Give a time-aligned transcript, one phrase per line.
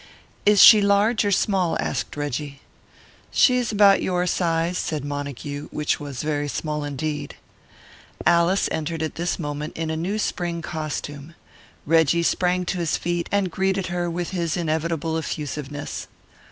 [0.47, 2.59] "Is she large or small?" asked Reggie.
[3.31, 7.35] "She is about your size," said Montague, which was very small indeed.
[8.25, 11.35] Alice entered at this moment in a new spring costume.
[11.85, 16.07] Reggie sprang to his feet, and greeted her with his inevitable effusiveness.